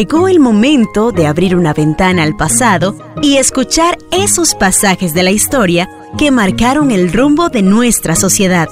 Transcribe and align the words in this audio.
llegó 0.00 0.28
el 0.28 0.40
momento 0.40 1.12
de 1.12 1.26
abrir 1.26 1.54
una 1.54 1.74
ventana 1.74 2.22
al 2.22 2.34
pasado 2.34 2.96
y 3.20 3.36
escuchar 3.36 3.98
esos 4.10 4.54
pasajes 4.54 5.12
de 5.12 5.22
la 5.22 5.30
historia 5.30 5.90
que 6.16 6.30
marcaron 6.30 6.90
el 6.90 7.12
rumbo 7.12 7.50
de 7.50 7.60
nuestra 7.60 8.16
sociedad. 8.16 8.70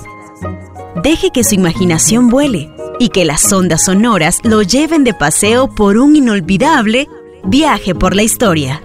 Deje 1.03 1.29
que 1.31 1.45
su 1.45 1.55
imaginación 1.55 2.31
vuele 2.31 2.71
y 2.99 3.11
que 3.11 3.27
las 3.27 3.53
ondas 3.53 3.85
sonoras 3.85 4.41
lo 4.43 4.63
lleven 4.63 5.05
de 5.05 5.13
paseo 5.13 5.69
por 5.75 5.99
un 5.99 6.17
inolvidable 6.17 7.09
viaje 7.45 7.95
por 7.95 8.17
la 8.17 8.23
historia. 8.23 8.83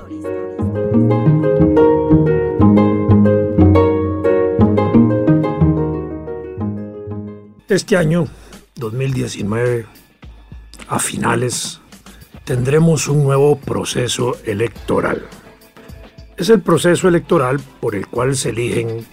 Este 7.70 7.96
año, 7.96 8.28
2019, 8.76 9.86
a 10.90 11.00
finales, 11.00 11.80
tendremos 12.46 13.08
un 13.08 13.24
nuevo 13.24 13.58
proceso 13.58 14.38
electoral. 14.46 15.24
Es 16.38 16.50
el 16.50 16.62
proceso 16.62 17.08
electoral 17.08 17.60
por 17.80 17.96
el 17.96 18.08
cual 18.08 18.36
se 18.36 18.50
eligen 18.50 19.06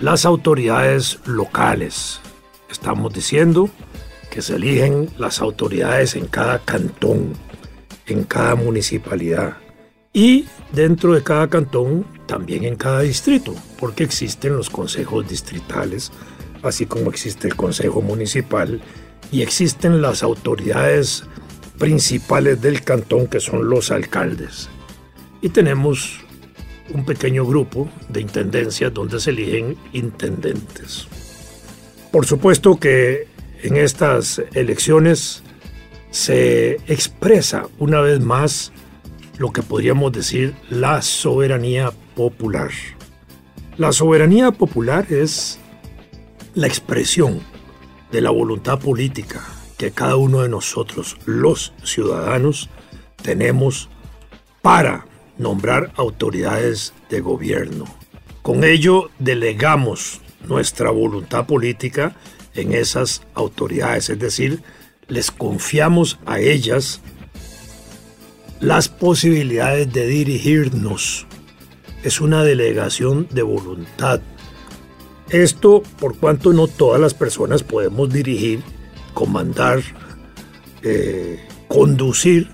las 0.00 0.24
autoridades 0.24 1.18
locales. 1.26 2.20
Estamos 2.70 3.12
diciendo 3.12 3.68
que 4.30 4.42
se 4.42 4.56
eligen 4.56 5.10
las 5.18 5.40
autoridades 5.40 6.16
en 6.16 6.26
cada 6.26 6.58
cantón, 6.60 7.32
en 8.06 8.24
cada 8.24 8.54
municipalidad 8.54 9.56
y 10.12 10.46
dentro 10.72 11.14
de 11.14 11.22
cada 11.22 11.48
cantón 11.48 12.06
también 12.26 12.64
en 12.64 12.76
cada 12.76 13.00
distrito, 13.00 13.54
porque 13.78 14.04
existen 14.04 14.56
los 14.56 14.70
consejos 14.70 15.28
distritales, 15.28 16.10
así 16.62 16.86
como 16.86 17.10
existe 17.10 17.48
el 17.48 17.56
consejo 17.56 18.00
municipal 18.02 18.80
y 19.30 19.42
existen 19.42 20.00
las 20.00 20.22
autoridades 20.22 21.24
principales 21.78 22.60
del 22.60 22.82
cantón 22.82 23.26
que 23.26 23.40
son 23.40 23.68
los 23.68 23.90
alcaldes. 23.90 24.68
Y 25.42 25.50
tenemos 25.50 26.20
un 26.92 27.04
pequeño 27.04 27.44
grupo 27.44 27.88
de 28.08 28.20
intendencias 28.20 28.92
donde 28.92 29.20
se 29.20 29.30
eligen 29.30 29.76
intendentes. 29.92 31.06
Por 32.10 32.26
supuesto 32.26 32.76
que 32.76 33.26
en 33.62 33.76
estas 33.76 34.42
elecciones 34.54 35.42
se 36.10 36.76
expresa 36.86 37.66
una 37.78 38.00
vez 38.00 38.20
más 38.20 38.72
lo 39.38 39.52
que 39.52 39.62
podríamos 39.62 40.12
decir 40.12 40.54
la 40.70 41.02
soberanía 41.02 41.92
popular. 42.14 42.70
La 43.76 43.92
soberanía 43.92 44.52
popular 44.52 45.12
es 45.12 45.58
la 46.54 46.66
expresión 46.66 47.40
de 48.10 48.22
la 48.22 48.30
voluntad 48.30 48.78
política 48.78 49.42
que 49.76 49.90
cada 49.90 50.16
uno 50.16 50.42
de 50.42 50.48
nosotros, 50.48 51.16
los 51.26 51.72
ciudadanos, 51.82 52.68
tenemos 53.22 53.88
para 54.62 55.06
nombrar 55.38 55.92
autoridades 55.96 56.92
de 57.10 57.20
gobierno. 57.20 57.84
Con 58.42 58.64
ello 58.64 59.10
delegamos 59.18 60.20
nuestra 60.46 60.90
voluntad 60.90 61.46
política 61.46 62.16
en 62.54 62.72
esas 62.72 63.22
autoridades, 63.34 64.08
es 64.08 64.18
decir, 64.18 64.62
les 65.08 65.30
confiamos 65.30 66.18
a 66.26 66.40
ellas 66.40 67.00
las 68.60 68.88
posibilidades 68.88 69.92
de 69.92 70.06
dirigirnos. 70.06 71.26
Es 72.02 72.20
una 72.20 72.44
delegación 72.44 73.28
de 73.30 73.42
voluntad. 73.42 74.20
Esto 75.30 75.82
por 75.98 76.16
cuanto 76.16 76.52
no 76.52 76.68
todas 76.68 77.00
las 77.00 77.14
personas 77.14 77.62
podemos 77.62 78.12
dirigir, 78.12 78.62
comandar, 79.16 79.82
eh, 80.82 81.40
conducir 81.68 82.48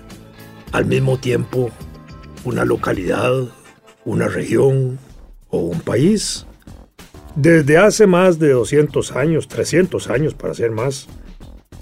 al 0.71 0.85
mismo 0.85 1.17
tiempo 1.17 1.69
una 2.45 2.63
localidad, 2.63 3.33
una 4.05 4.29
región 4.29 4.97
o 5.49 5.57
un 5.57 5.81
país. 5.81 6.45
Desde 7.35 7.77
hace 7.77 8.07
más 8.07 8.39
de 8.39 8.51
200 8.51 9.11
años, 9.11 9.49
300 9.49 10.09
años 10.09 10.35
para 10.35 10.53
ser 10.53 10.71
más 10.71 11.07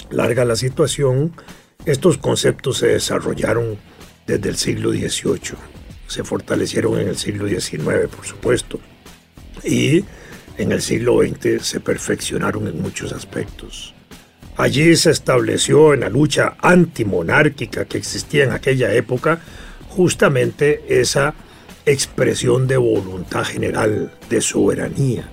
larga 0.09 0.46
la 0.46 0.56
situación, 0.56 1.31
estos 1.86 2.18
conceptos 2.18 2.80
se 2.80 2.88
desarrollaron 2.88 3.78
desde 4.25 4.50
el 4.50 4.56
siglo 4.56 4.94
XVIII. 4.94 5.59
Se 6.08 6.24
fortalecieron 6.24 7.00
en 7.00 7.08
el 7.08 7.18
siglo 7.18 7.48
XIX, 7.48 8.09
por 8.13 8.25
supuesto. 8.25 8.80
Y 9.63 10.03
en 10.58 10.72
el 10.72 10.81
siglo 10.81 11.19
XX 11.22 11.63
se 11.63 11.80
perfeccionaron 11.80 12.68
en 12.68 12.81
muchos 12.81 13.13
aspectos. 13.13 13.94
Allí 14.62 14.96
se 14.96 15.10
estableció 15.10 15.96
en 15.96 16.02
la 16.02 16.10
lucha 16.10 16.54
antimonárquica 16.62 17.86
que 17.86 17.98
existía 17.98 18.44
en 18.44 18.52
aquella 18.52 18.94
época 18.94 19.40
justamente 19.90 21.02
esa 21.02 21.34
expresión 21.88 22.68
de 22.68 22.78
voluntad 22.78 23.44
general, 23.44 24.14
de 24.30 24.40
soberanía. 24.40 25.28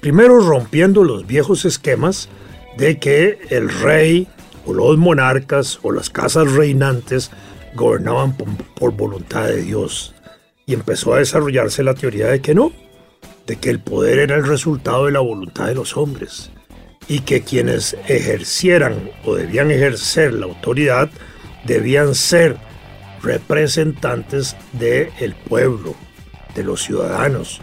Primero 0.00 0.38
rompiendo 0.38 1.02
los 1.02 1.26
viejos 1.26 1.64
esquemas 1.64 2.28
de 2.78 3.00
que 3.00 3.40
el 3.50 3.68
rey 3.68 4.28
o 4.64 4.72
los 4.72 4.96
monarcas 4.96 5.80
o 5.82 5.90
las 5.90 6.08
casas 6.08 6.52
reinantes 6.52 7.32
gobernaban 7.74 8.36
por, 8.76 8.92
voluntad 8.92 9.48
de 9.48 9.62
Dios. 9.62 10.14
Y 10.66 10.74
empezó 10.74 11.14
a 11.14 11.18
desarrollarse 11.18 11.82
la 11.82 11.94
teoría 11.94 12.28
de 12.28 12.40
que 12.40 12.54
no, 12.54 12.70
de 13.48 13.56
que 13.56 13.70
el 13.70 13.80
poder 13.80 14.20
era 14.20 14.36
el 14.36 14.46
resultado 14.46 15.06
de 15.06 15.10
la 15.10 15.20
voluntad 15.20 15.66
de 15.66 15.74
los 15.74 15.96
hombres 15.96 16.52
y 17.08 17.20
que 17.20 17.42
quienes 17.42 17.96
ejercieran 18.08 19.10
o 19.24 19.34
debían 19.34 19.70
ejercer 19.70 20.32
la 20.34 20.46
autoridad 20.46 21.10
debían 21.64 22.14
ser 22.14 22.56
representantes 23.22 24.56
del 24.72 25.34
pueblo, 25.48 25.94
de 26.54 26.62
los 26.62 26.82
ciudadanos, 26.82 27.60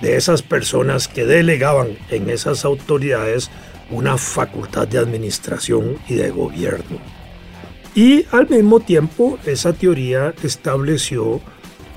de 0.00 0.16
esas 0.16 0.42
personas 0.42 1.08
que 1.08 1.24
delegaban 1.24 1.96
en 2.10 2.30
esas 2.30 2.64
autoridades 2.64 3.50
una 3.90 4.18
facultad 4.18 4.88
de 4.88 4.98
administración 4.98 5.98
y 6.08 6.14
de 6.14 6.30
gobierno. 6.30 6.98
Y 7.94 8.26
al 8.32 8.48
mismo 8.48 8.80
tiempo 8.80 9.38
esa 9.46 9.72
teoría 9.72 10.34
estableció 10.42 11.40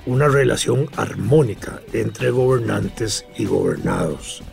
una 0.06 0.28
relación 0.28 0.88
armónica 0.96 1.82
entre 1.92 2.30
gobernantes 2.30 3.26
y 3.36 3.46
gobernados. 3.46 4.44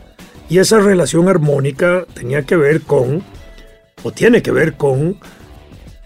Y 0.48 0.58
esa 0.58 0.78
relación 0.78 1.28
armónica 1.28 2.06
tenía 2.14 2.42
que 2.42 2.56
ver 2.56 2.82
con, 2.82 3.22
o 4.02 4.12
tiene 4.12 4.42
que 4.42 4.50
ver 4.50 4.74
con, 4.74 5.18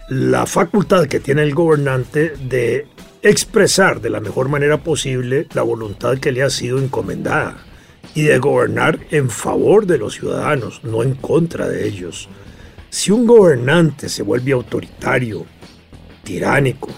la 0.09 0.47
facultad 0.47 1.05
que 1.05 1.19
tiene 1.19 1.43
el 1.43 1.53
gobernante 1.53 2.33
de 2.41 2.87
expresar 3.21 4.01
de 4.01 4.09
la 4.09 4.19
mejor 4.19 4.49
manera 4.49 4.77
posible 4.83 5.47
la 5.53 5.61
voluntad 5.61 6.17
que 6.17 6.31
le 6.31 6.41
ha 6.41 6.49
sido 6.49 6.79
encomendada 6.79 7.57
y 8.15 8.23
de 8.23 8.39
gobernar 8.39 8.99
en 9.11 9.29
favor 9.29 9.85
de 9.85 9.99
los 9.99 10.15
ciudadanos, 10.15 10.83
no 10.83 11.03
en 11.03 11.13
contra 11.13 11.67
de 11.67 11.87
ellos. 11.87 12.27
Si 12.89 13.11
un 13.11 13.27
gobernante 13.27 14.09
se 14.09 14.23
vuelve 14.23 14.53
autoritario, 14.53 15.45
tiránico, 16.23 16.89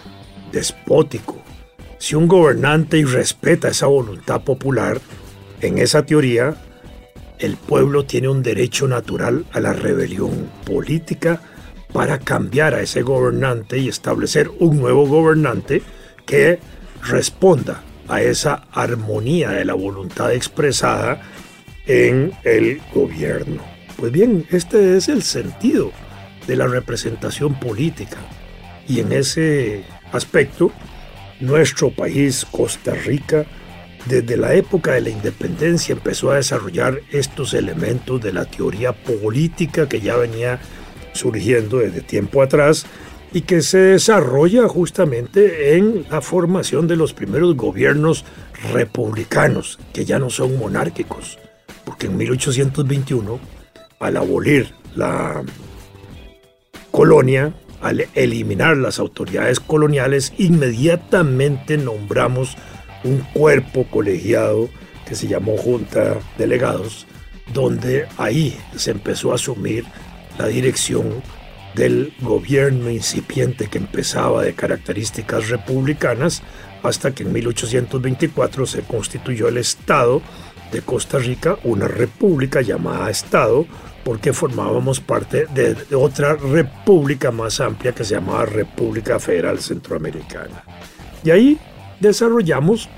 despótico, 0.54 1.42
si 1.98 2.16
un 2.16 2.30
gobernante 2.30 2.98
irrespeta 2.98 3.68
esa 3.68 3.88
voluntad 3.88 4.42
popular, 4.42 5.02
en 5.60 5.80
esa 5.80 6.06
teoría, 6.06 6.56
el 7.42 7.58
pueblo 7.58 8.06
tiene 8.06 8.30
un 8.30 8.44
derecho 8.44 8.88
natural 8.88 9.46
a 9.52 9.60
la 9.60 9.74
rebelión 9.74 10.50
política 10.64 11.42
para 11.92 12.20
cambiar 12.20 12.76
a 12.76 12.82
ese 12.82 13.02
gobernante 13.02 13.80
y 13.80 13.90
establecer 13.90 14.50
un 14.60 14.78
nuevo 14.78 15.08
gobernante 15.08 15.82
que 16.26 16.60
responda 17.04 17.84
a 18.08 18.22
esa 18.22 18.68
armonía 18.72 19.50
de 19.50 19.66
la 19.66 19.74
voluntad 19.74 20.32
expresada 20.34 21.22
en 21.88 22.32
el 22.44 22.80
gobierno. 22.94 23.64
Pues 23.98 24.12
bien, 24.12 24.46
este 24.52 24.98
es 24.98 25.10
el 25.10 25.24
sentido 25.24 25.92
de 26.46 26.56
la 26.56 26.68
representación 26.68 27.60
política. 27.60 28.18
Y 28.88 29.00
en 29.00 29.12
ese 29.12 29.84
aspecto, 30.12 30.72
nuestro 31.40 31.92
país, 31.92 32.46
Costa 32.50 32.94
Rica, 32.94 33.46
desde 34.06 34.38
la 34.38 34.54
época 34.54 34.94
de 34.94 35.02
la 35.02 35.10
independencia 35.10 35.94
empezó 35.94 36.32
a 36.32 36.38
desarrollar 36.38 37.02
estos 37.12 37.54
elementos 37.54 38.22
de 38.22 38.34
la 38.34 38.46
teoría 38.46 38.94
política 38.94 39.88
que 39.88 40.02
ya 40.02 40.16
venía 40.16 40.60
surgiendo 41.14 41.78
desde 41.78 42.02
tiempo 42.02 42.42
atrás 42.42 42.86
y 43.34 43.42
que 43.42 43.62
se 43.62 43.78
desarrolla 43.78 44.68
justamente 44.68 45.78
en 45.78 46.06
la 46.10 46.22
formación 46.22 46.88
de 46.88 46.98
los 46.98 47.14
primeros 47.14 47.56
gobiernos 47.56 48.26
republicanos, 48.74 49.80
que 49.94 50.04
ya 50.06 50.20
no 50.20 50.30
son 50.30 50.58
monárquicos, 50.58 51.40
porque 51.86 52.08
en 52.08 52.18
1821 52.18 53.40
al 54.00 54.18
abolir 54.18 54.74
la 54.96 55.44
colonia, 56.90 57.54
al 57.82 58.08
eliminar 58.16 58.78
las 58.78 59.00
autoridades 59.00 59.60
coloniales, 59.60 60.34
inmediatamente 60.38 61.78
nombramos 61.78 62.58
un 63.04 63.20
cuerpo 63.34 63.86
colegiado 63.90 64.70
que 65.06 65.16
se 65.16 65.28
llamó 65.28 65.58
Junta 65.58 66.20
Delegados, 66.38 67.06
donde 67.54 68.08
ahí 68.18 68.58
se 68.76 68.92
empezó 68.92 69.32
a 69.32 69.36
asumir 69.36 69.86
la 70.38 70.48
dirección 70.48 71.22
del 71.76 72.14
gobierno 72.22 72.90
incipiente 72.90 73.68
que 73.68 73.78
empezaba 73.78 74.44
de 74.44 74.54
características 74.54 75.50
republicanas 75.50 76.44
hasta 76.84 77.12
que 77.12 77.24
en 77.24 77.34
1824 77.34 78.66
se 78.66 78.82
constituyó 78.82 79.48
el 79.48 79.58
Estado 79.58 80.22
de 80.72 80.82
Costa 80.82 81.20
Rica, 81.20 81.58
una 81.64 81.88
república 81.88 82.62
llamada 82.62 83.10
Estado, 83.10 83.66
porque 84.04 84.34
formábamos 84.34 85.00
parte 85.00 85.46
de 85.54 85.76
otra 85.96 86.36
república 86.36 87.32
más 87.32 87.60
amplia 87.60 87.94
que 87.94 88.04
se 88.04 88.16
llamaba 88.16 88.46
República 88.46 89.20
Federal 89.20 89.60
Centroamericana. 89.60 90.64
Y 91.24 91.30
ahí 91.30 91.60
desarrollamos 92.02 92.90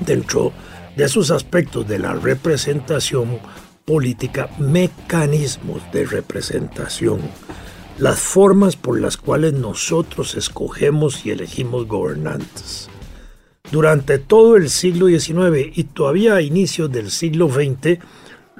dentro 0.00 0.52
de 0.96 1.04
esos 1.04 1.30
aspectos 1.30 1.88
de 1.88 1.98
la 1.98 2.14
representación 2.14 3.38
política 3.84 4.50
mecanismos 4.58 5.82
de 5.92 6.04
representación, 6.04 7.20
las 7.98 8.18
formas 8.18 8.76
por 8.76 9.00
las 9.00 9.16
cuales 9.16 9.54
nosotros 9.54 10.34
escogemos 10.34 11.24
y 11.24 11.30
elegimos 11.30 11.86
gobernantes. 11.86 12.88
Durante 13.70 14.18
todo 14.18 14.56
el 14.56 14.68
siglo 14.68 15.06
XIX 15.06 15.70
y 15.74 15.84
todavía 15.84 16.34
a 16.34 16.42
inicios 16.42 16.92
del 16.92 17.10
siglo 17.10 17.48
XX, 17.48 17.98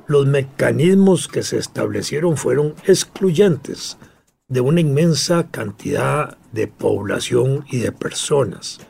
los 0.07 0.27
mecanismos 0.27 1.29
que 1.29 1.43
se 1.43 1.59
establecieron 1.59 2.37
fueron 2.37 2.75
excluyentes 2.87 3.99
de 4.49 4.61
una 4.61 4.81
inmensa 4.81 5.49
cantidad 5.51 6.39
de 6.53 6.67
población 6.67 7.65
y 7.71 7.79
de 7.79 7.93
personas. 7.93 8.81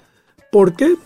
¿Por 0.52 0.76
qué? 0.76 0.96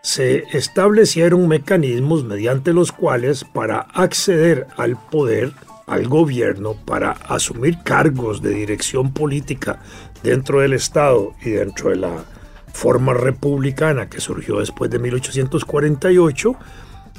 Se 0.00 0.44
establecieron 0.56 1.46
mecanismos 1.48 2.24
mediante 2.24 2.72
los 2.72 2.92
cuales 2.92 3.44
para 3.44 3.80
acceder 3.80 4.68
al 4.78 4.96
poder, 4.96 5.52
al 5.86 6.08
gobierno, 6.08 6.76
para 6.86 7.10
asumir 7.10 7.76
cargos 7.84 8.40
de 8.40 8.54
dirección 8.54 9.12
política 9.12 9.82
dentro 10.22 10.60
del 10.60 10.72
Estado 10.72 11.34
y 11.44 11.50
dentro 11.50 11.90
de 11.90 11.96
la 11.96 12.24
forma 12.72 13.12
republicana 13.12 14.08
que 14.08 14.18
surgió 14.18 14.60
después 14.60 14.90
de 14.90 14.98
1848, 14.98 16.56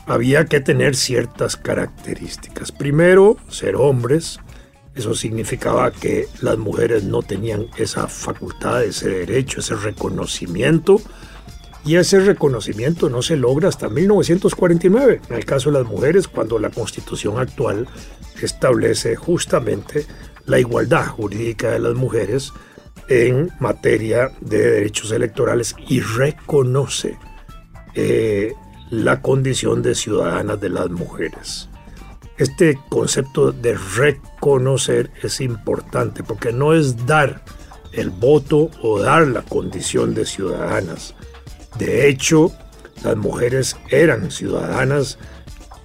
había 0.07 0.45
que 0.45 0.61
tener 0.61 0.95
ciertas 0.95 1.57
características. 1.57 2.71
Primero, 2.71 3.37
ser 3.49 3.75
hombres. 3.75 4.39
Eso 4.95 5.13
significaba 5.13 5.91
que 5.91 6.27
las 6.41 6.57
mujeres 6.57 7.03
no 7.03 7.21
tenían 7.21 7.67
esa 7.77 8.07
facultad, 8.07 8.83
ese 8.83 9.09
derecho, 9.09 9.59
ese 9.59 9.75
reconocimiento. 9.75 10.99
Y 11.83 11.95
ese 11.95 12.19
reconocimiento 12.19 13.09
no 13.09 13.21
se 13.21 13.37
logra 13.37 13.69
hasta 13.69 13.89
1949, 13.89 15.21
en 15.29 15.35
el 15.35 15.45
caso 15.45 15.71
de 15.71 15.79
las 15.79 15.87
mujeres, 15.87 16.27
cuando 16.27 16.59
la 16.59 16.69
constitución 16.69 17.39
actual 17.39 17.87
establece 18.41 19.15
justamente 19.15 20.05
la 20.45 20.59
igualdad 20.59 21.07
jurídica 21.07 21.71
de 21.71 21.79
las 21.79 21.95
mujeres 21.95 22.53
en 23.07 23.51
materia 23.59 24.31
de 24.41 24.71
derechos 24.71 25.11
electorales 25.11 25.75
y 25.87 26.01
reconoce 26.01 27.17
eh, 27.95 28.53
la 28.89 29.21
condición 29.21 29.81
de 29.81 29.95
ciudadanas 29.95 30.59
de 30.61 30.69
las 30.69 30.89
mujeres. 30.89 31.67
Este 32.37 32.79
concepto 32.89 33.51
de 33.51 33.77
reconocer 33.77 35.11
es 35.21 35.41
importante 35.41 36.23
porque 36.23 36.51
no 36.51 36.73
es 36.73 37.05
dar 37.05 37.43
el 37.91 38.09
voto 38.09 38.69
o 38.81 38.99
dar 38.99 39.27
la 39.27 39.41
condición 39.41 40.13
de 40.13 40.25
ciudadanas. 40.25 41.15
De 41.77 42.07
hecho, 42.09 42.51
las 43.03 43.17
mujeres 43.17 43.77
eran 43.89 44.31
ciudadanas 44.31 45.17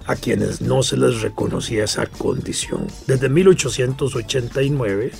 a 0.05 0.15
quienes 0.15 0.61
no 0.61 0.83
se 0.83 0.97
les 0.97 1.21
reconocía 1.21 1.83
esa 1.83 2.05
condición. 2.05 2.87
Desde 3.07 3.29
1889, 3.29 5.11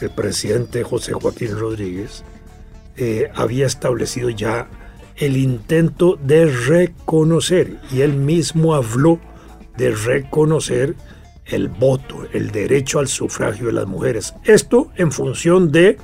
el 0.00 0.10
presidente 0.10 0.82
José 0.82 1.12
Joaquín 1.12 1.58
Rodríguez 1.58 2.24
eh, 2.96 3.30
había 3.34 3.66
establecido 3.66 4.30
ya 4.30 4.68
el 5.16 5.36
intento 5.36 6.18
de 6.22 6.46
reconocer, 6.46 7.78
y 7.92 8.00
él 8.00 8.14
mismo 8.14 8.74
habló 8.74 9.20
de 9.76 9.90
reconocer 9.90 10.96
el 11.44 11.68
voto, 11.68 12.26
el 12.32 12.50
derecho 12.50 12.98
al 12.98 13.08
sufragio 13.08 13.66
de 13.66 13.72
las 13.72 13.86
mujeres. 13.86 14.34
Esto 14.44 14.90
en 14.96 15.12
función 15.12 15.70
de 15.70 15.98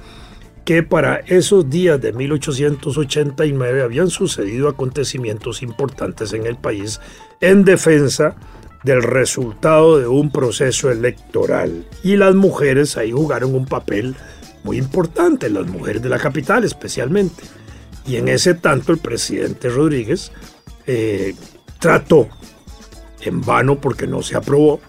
que 0.67 0.83
para 0.83 1.19
esos 1.27 1.71
días 1.71 2.01
de 2.03 2.13
1889 2.13 3.83
habían 3.83 4.11
sucedido 4.11 4.69
acontecimientos 4.69 5.63
importantes 5.63 6.33
en 6.33 6.45
el 6.45 6.57
país 6.57 7.01
en 7.41 7.65
defensa 7.65 8.35
del 8.83 9.03
resultado 9.05 9.99
de 9.99 10.09
un 10.09 10.33
proceso 10.33 10.91
electoral. 10.91 11.87
Y 12.03 12.17
las 12.17 12.35
mujeres 12.35 12.97
ahí 12.97 13.13
jugaron 13.13 13.55
un 13.55 13.65
papel 13.65 14.17
muy 14.65 14.77
importante, 14.77 15.49
las 15.51 15.69
mujeres 15.69 16.03
de 16.03 16.09
la 16.09 16.19
capital 16.19 16.65
especialmente. 16.65 17.45
Y 18.05 18.17
en 18.17 18.27
ese 18.27 18.55
tanto 18.55 18.91
el 18.91 18.99
presidente 18.99 19.69
Rodríguez 19.69 20.33
eh, 20.89 21.37
trató, 21.79 22.29
en 23.21 23.41
vano 23.41 23.81
porque 23.81 24.09
no 24.09 24.21
se 24.21 24.37
aprobó, 24.37 24.81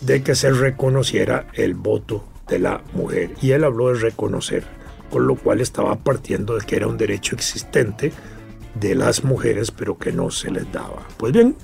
de 0.00 0.22
que 0.22 0.36
se 0.36 0.50
reconociera 0.50 1.48
el 1.54 1.74
voto 1.74 2.24
de 2.46 2.60
la 2.60 2.82
mujer. 2.92 3.30
Y 3.42 3.50
él 3.50 3.64
habló 3.64 3.88
de 3.88 3.98
reconocer, 3.98 4.64
con 5.14 5.28
lo 5.28 5.36
cual 5.36 5.60
estaba 5.60 5.94
partiendo 5.94 6.56
de 6.56 6.66
que 6.66 6.74
era 6.74 6.88
un 6.88 6.98
derecho 6.98 7.36
existente 7.36 8.12
de 8.74 8.96
las 8.96 9.22
mujeres, 9.22 9.70
pero 9.70 9.96
que 9.96 10.10
no 10.10 10.28
se 10.32 10.50
les 10.50 10.72
daba. 10.72 11.06
Pues 11.18 11.32
bien, 11.32 11.54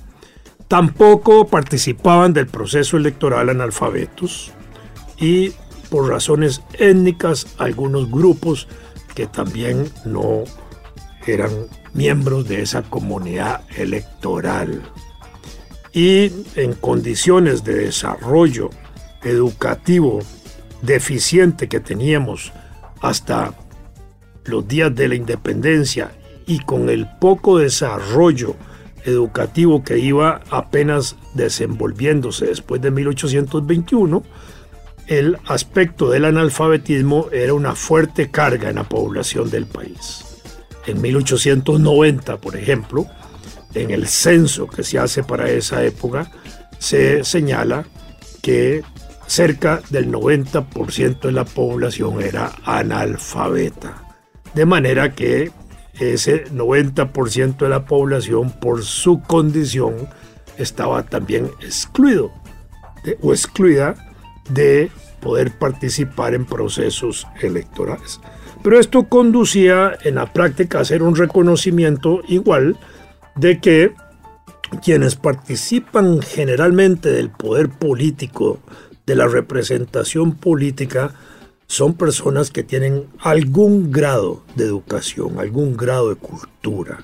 tampoco 0.69 1.49
participaban 1.49 2.32
del 2.32 2.47
proceso 2.47 2.97
electoral 2.97 3.49
analfabetos 3.49 4.52
y 5.19 5.52
por 5.91 6.08
razones 6.08 6.62
étnicas 6.79 7.49
algunos 7.58 8.08
grupos 8.08 8.69
que 9.17 9.26
también 9.26 9.91
no 10.05 10.44
eran 11.26 11.50
miembros 11.93 12.47
de 12.47 12.62
esa 12.62 12.82
comunidad 12.82 13.62
electoral. 13.76 14.81
Y 15.93 16.31
en 16.55 16.75
condiciones 16.75 17.64
de 17.64 17.75
desarrollo 17.75 18.70
educativo 19.25 20.20
deficiente 20.82 21.69
que 21.69 21.81
teníamos 21.81 22.52
hasta 23.00 23.55
los 24.44 24.67
días 24.67 24.94
de 24.94 25.08
la 25.08 25.14
independencia 25.14 26.12
y 26.47 26.61
con 26.61 26.88
el 26.88 27.06
poco 27.20 27.58
desarrollo 27.58 28.56
educativo 29.05 29.82
que 29.82 29.99
iba 29.99 30.41
apenas 30.50 31.17
desenvolviéndose 31.35 32.47
después 32.47 32.81
de 32.82 32.91
1821, 32.91 34.23
el 35.06 35.38
aspecto 35.47 36.11
del 36.11 36.25
analfabetismo 36.25 37.26
era 37.33 37.54
una 37.54 37.75
fuerte 37.75 38.30
carga 38.30 38.71
en 38.71 38.76
la 38.76 38.85
población 38.85 39.50
del 39.50 39.66
país. 39.66 40.25
En 40.87 41.00
1890, 41.00 42.37
por 42.38 42.57
ejemplo, 42.57 43.07
en 43.75 43.90
el 43.90 44.07
censo 44.07 44.66
que 44.66 44.83
se 44.83 44.99
hace 44.99 45.23
para 45.23 45.50
esa 45.50 45.85
época, 45.85 46.30
se 46.78 47.25
señala 47.25 47.85
que 48.42 48.83
cerca 49.30 49.80
del 49.90 50.10
90% 50.10 51.20
de 51.20 51.30
la 51.32 51.44
población 51.44 52.20
era 52.20 52.50
analfabeta. 52.64 54.02
De 54.54 54.66
manera 54.66 55.14
que 55.14 55.52
ese 56.00 56.46
90% 56.46 57.58
de 57.58 57.68
la 57.68 57.84
población, 57.84 58.50
por 58.50 58.82
su 58.82 59.22
condición, 59.22 60.08
estaba 60.58 61.04
también 61.04 61.49
excluido 61.60 62.32
o 63.22 63.32
excluida 63.32 63.94
de 64.49 64.90
poder 65.20 65.56
participar 65.56 66.34
en 66.34 66.44
procesos 66.44 67.25
electorales. 67.40 68.20
Pero 68.64 68.80
esto 68.80 69.08
conducía 69.08 69.96
en 70.02 70.16
la 70.16 70.32
práctica 70.32 70.78
a 70.78 70.82
hacer 70.82 71.04
un 71.04 71.14
reconocimiento 71.14 72.20
igual 72.26 72.76
de 73.37 73.60
que 73.60 73.94
quienes 74.82 75.14
participan 75.14 76.20
generalmente 76.20 77.10
del 77.12 77.30
poder 77.30 77.68
político, 77.68 78.58
de 79.11 79.17
la 79.17 79.26
representación 79.26 80.37
política, 80.37 81.14
son 81.67 81.95
personas 81.95 82.52
que 82.52 82.62
tienen 82.62 83.07
algún 83.19 83.90
grado 83.90 84.45
de 84.55 84.67
educación, 84.67 85.40
algún 85.40 85.76
grado 85.76 86.11
de 86.11 86.14
cultura, 86.14 87.02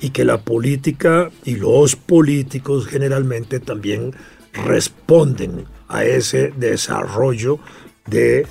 y 0.00 0.10
que 0.10 0.24
la 0.24 0.42
política 0.42 1.28
y 1.44 1.56
los 1.56 1.96
políticos 1.96 2.86
generalmente 2.86 3.58
también 3.58 4.14
responden 4.52 5.64
a 5.88 6.04
ese 6.04 6.52
desarrollo 6.56 7.58
de 8.06 8.46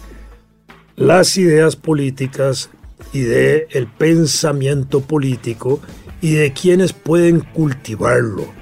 las 0.98 1.38
ideas 1.38 1.78
políticas 1.78 2.70
y 3.14 3.22
de 3.22 3.68
el 3.72 3.88
pensamiento 3.88 5.00
político 5.00 5.80
y 6.20 6.34
de 6.34 6.52
quienes 6.52 6.92
pueden 6.92 7.40
cultivarlo 7.40 8.59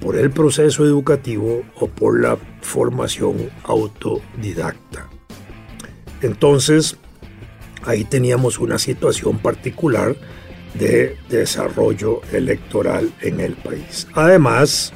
por 0.00 0.16
el 0.16 0.30
proceso 0.30 0.84
educativo 0.84 1.62
o 1.76 1.88
por 1.88 2.20
la 2.20 2.36
formación 2.60 3.50
autodidacta. 3.64 5.08
Entonces, 6.22 6.96
ahí 7.84 8.04
teníamos 8.04 8.58
una 8.58 8.78
situación 8.78 9.38
particular 9.38 10.16
de 10.74 11.16
desarrollo 11.28 12.20
electoral 12.32 13.12
en 13.20 13.40
el 13.40 13.54
país. 13.54 14.06
Además, 14.14 14.92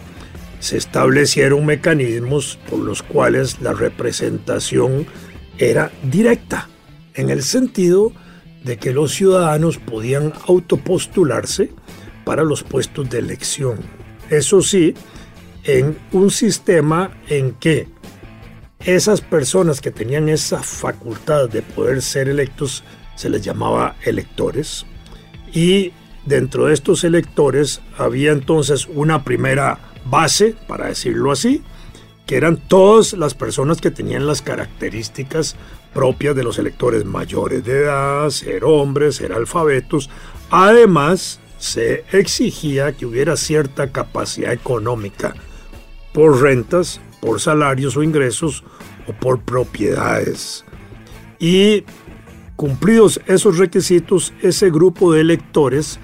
se 0.61 0.77
establecieron 0.77 1.65
mecanismos 1.65 2.59
por 2.69 2.81
los 2.81 3.03
cuales 3.03 3.61
la 3.61 3.73
representación 3.73 5.07
era 5.59 5.91
directa, 6.03 6.69
en 7.15 7.31
el 7.31 7.43
sentido 7.43 8.13
de 8.65 8.77
que 8.77 8.93
los 8.93 9.13
ciudadanos 9.13 9.79
podían 9.79 10.33
autopostularse 10.47 11.71
para 12.25 12.45
los 12.45 12.63
puestos 12.63 13.09
de 13.09 13.19
elección. 13.19 13.79
Eso 14.31 14.63
sí, 14.63 14.95
en 15.65 15.99
un 16.13 16.31
sistema 16.31 17.11
en 17.29 17.53
que 17.53 17.89
esas 18.79 19.21
personas 19.21 19.81
que 19.81 19.91
tenían 19.91 20.29
esa 20.29 20.63
facultad 20.63 21.51
de 21.51 21.61
poder 21.61 22.01
ser 22.01 22.29
electos 22.29 22.83
se 23.15 23.29
les 23.29 23.43
llamaba 23.43 23.97
electores 24.03 24.87
y 25.53 25.93
dentro 26.25 26.67
de 26.67 26.75
estos 26.75 27.05
electores 27.05 27.83
había 27.99 28.33
entonces 28.33 28.87
una 28.87 29.25
primera 29.25 29.79
base, 30.07 30.55
para 30.67 30.87
decirlo 30.87 31.33
así, 31.33 31.63
que 32.27 32.37
eran 32.37 32.57
todas 32.57 33.13
las 33.15 33.35
personas 33.35 33.81
que 33.81 33.91
tenían 33.91 34.27
las 34.27 34.41
características 34.41 35.57
propias 35.93 36.37
de 36.37 36.45
los 36.45 36.59
electores 36.59 37.05
mayores 37.05 37.65
de 37.65 37.81
edad, 37.81 38.31
ser 38.31 38.65
hombres, 38.65 39.17
ser 39.17 39.33
alfabetos. 39.33 40.09
Además, 40.51 41.41
se 41.61 42.05
exigía 42.11 42.93
que 42.93 43.07
hubiera 43.07 43.37
cierta 43.37 43.93
capacidad 43.93 44.53
económica 44.53 45.35
por 46.13 46.41
rentas, 46.41 47.01
por 47.21 47.39
salarios 47.39 47.97
o 47.97 48.03
ingresos 48.03 48.65
o 49.07 49.13
por 49.13 49.43
propiedades. 49.43 50.65
Y 51.39 51.85
cumplidos 52.57 53.21
esos 53.27 53.59
requisitos, 53.59 54.33
ese 54.43 54.71
grupo 54.71 55.13
de 55.13 55.21
electores 55.21 56.01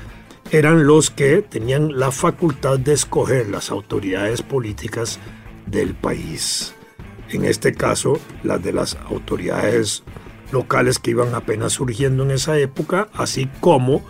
eran 0.51 0.87
los 0.87 1.11
que 1.11 1.41
tenían 1.43 1.99
la 1.99 2.13
facultad 2.13 2.79
de 2.79 2.93
escoger 2.93 3.49
las 3.49 3.71
autoridades 3.71 4.43
políticas 4.43 5.19
del 5.65 5.95
país. 5.95 6.75
En 7.31 7.45
este 7.47 7.73
caso, 7.73 8.21
las 8.45 8.63
de 8.63 8.73
las 8.73 8.97
autoridades 9.11 10.05
locales 10.53 10.99
que 10.99 11.13
iban 11.13 11.35
apenas 11.35 11.73
surgiendo 11.73 12.23
en 12.25 12.31
esa 12.31 12.59
época, 12.59 13.09
así 13.15 13.49
como 13.61 14.05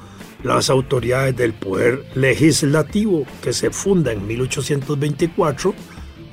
las 0.46 0.70
autoridades 0.70 1.36
del 1.36 1.52
poder 1.52 2.04
legislativo 2.14 3.26
que 3.42 3.52
se 3.52 3.70
funda 3.70 4.12
en 4.12 4.26
1824 4.26 5.74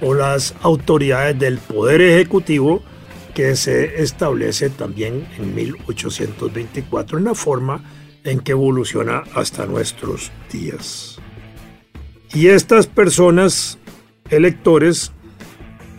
o 0.01 0.13
las 0.13 0.55
autoridades 0.61 1.37
del 1.39 1.57
poder 1.57 2.01
ejecutivo 2.01 2.83
que 3.33 3.55
se 3.55 4.01
establece 4.01 4.69
también 4.69 5.27
en 5.37 5.55
1824 5.55 7.17
en 7.17 7.23
la 7.23 7.33
forma 7.33 7.83
en 8.23 8.39
que 8.39 8.51
evoluciona 8.51 9.23
hasta 9.33 9.65
nuestros 9.65 10.31
días. 10.51 11.19
Y 12.33 12.47
estas 12.47 12.87
personas 12.87 13.77
electores, 14.29 15.11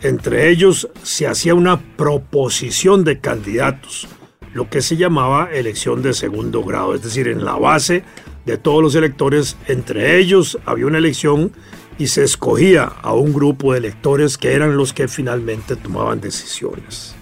entre 0.03 0.51
ellos 0.51 0.89
se 1.03 1.27
hacía 1.27 1.55
una 1.55 1.81
proposición 1.97 3.05
de 3.05 3.21
candidatos, 3.21 4.09
lo 4.55 4.71
que 4.71 4.81
se 4.81 4.97
llamaba 4.97 5.51
elección 5.53 6.01
de 6.01 6.15
segundo 6.15 6.63
grado, 6.63 6.95
es 6.95 7.03
decir, 7.03 7.27
en 7.27 7.45
la 7.45 7.57
base 7.57 8.05
de 8.47 8.57
todos 8.57 8.83
los 8.83 8.95
electores, 8.95 9.57
entre 9.67 10.19
ellos 10.19 10.59
había 10.65 10.87
una 10.87 10.99
elección 10.99 11.53
y 11.99 12.07
se 12.07 12.23
escogía 12.23 12.85
a 12.85 13.15
un 13.15 13.33
grupo 13.33 13.73
de 13.73 13.79
electores 13.79 14.39
que 14.39 14.53
eran 14.53 14.77
los 14.77 14.93
que 14.93 15.09
finalmente 15.09 15.75
tomaban 15.75 16.21
decisiones. 16.21 17.17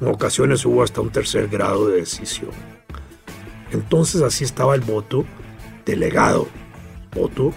En 0.00 0.06
ocasiones 0.06 0.64
hubo 0.64 0.82
hasta 0.82 1.00
un 1.00 1.10
tercer 1.10 1.48
grado 1.48 1.88
de 1.88 1.98
decisión. 1.98 2.50
Entonces 3.72 4.22
así 4.22 4.44
estaba 4.44 4.74
el 4.76 4.82
voto 4.82 5.24
delegado, 5.84 6.48
voto 7.12 7.52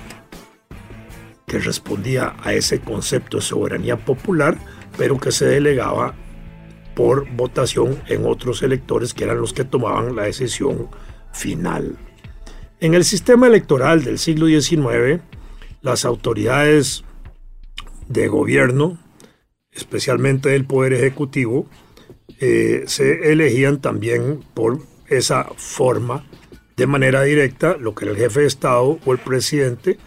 que 1.46 1.60
respondía 1.60 2.36
a 2.42 2.54
ese 2.54 2.80
concepto 2.80 3.38
de 3.38 3.44
soberanía 3.44 3.98
popular, 3.98 4.58
pero 4.98 5.20
que 5.20 5.32
se 5.32 5.46
delegaba 5.46 6.16
por 7.00 7.30
votación 7.34 7.98
en 8.10 8.26
otros 8.26 8.62
electores 8.62 9.14
que 9.14 9.24
eran 9.24 9.40
los 9.40 9.54
que 9.54 9.64
tomaban 9.64 10.18
la 10.18 10.24
decisión 10.24 10.90
final. 11.32 11.98
En 12.82 12.94
el 12.94 13.06
sistema 13.06 13.48
electoral 13.48 14.04
del 14.04 14.20
siglo 14.20 14.48
XIX, 14.48 15.22
las 15.82 16.04
autoridades 16.04 17.06
de 18.10 18.28
gobierno, 18.28 18.98
especialmente 19.72 20.50
del 20.50 20.66
Poder 20.66 20.92
Ejecutivo, 20.92 21.68
eh, 22.42 22.84
se 22.88 23.32
elegían 23.32 23.80
también 23.80 24.42
por 24.54 24.80
esa 25.08 25.46
forma 25.56 26.26
de 26.76 26.86
manera 26.86 27.24
directa, 27.24 27.78
lo 27.78 27.96
que 27.96 28.04
era 28.04 28.14
el 28.14 28.20
jefe 28.20 28.42
de 28.42 28.48
Estado 28.48 29.00
o 29.06 29.14
el 29.14 29.20
presidente, 29.20 29.98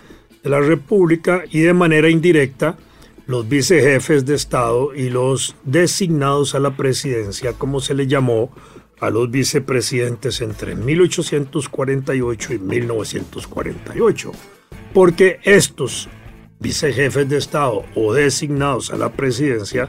de 0.43 0.51
la 0.51 0.61
República 0.61 1.45
y 1.51 1.61
de 1.61 1.73
manera 1.73 2.11
indirecta 2.11 2.77
los 3.27 3.49
vicejefes 3.49 4.25
de 4.25 4.35
Estado 4.35 4.95
y 4.95 5.11
los 5.11 5.55
designados 5.65 6.55
a 6.55 6.59
la 6.59 6.77
presidencia, 6.77 7.53
como 7.53 7.81
se 7.81 7.95
le 7.95 8.07
llamó 8.07 8.51
a 9.01 9.11
los 9.11 9.31
vicepresidentes 9.31 10.41
entre 10.41 10.75
1848 10.77 12.55
y 12.55 12.59
1948, 12.59 14.33
porque 14.93 15.41
estos 15.43 16.09
vicejefes 16.61 17.29
de 17.29 17.39
Estado 17.39 17.85
o 17.95 18.15
designados 18.15 18.91
a 18.93 18.97
la 18.97 19.13
presidencia 19.13 19.89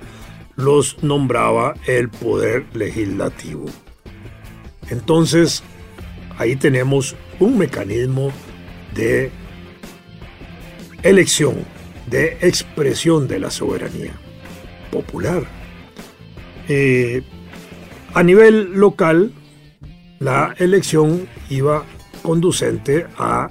los 0.56 1.04
nombraba 1.04 1.76
el 1.88 2.10
poder 2.10 2.66
legislativo. 2.74 3.66
Entonces, 4.90 5.64
ahí 6.38 6.56
tenemos 6.56 7.16
un 7.40 7.58
mecanismo 7.58 8.32
de 8.96 9.32
elección, 11.04 11.66
de 12.08 12.38
expresión 12.42 13.28
de 13.28 13.40
la 13.40 13.52
soberanía 13.52 14.14
popular. 14.92 15.44
Eh, 16.68 17.24
a 18.14 18.24
nivel 18.24 18.74
local, 18.74 19.32
la 20.20 20.54
elección 20.58 21.28
iba 21.50 21.84
conducente 22.22 23.08
a 23.18 23.50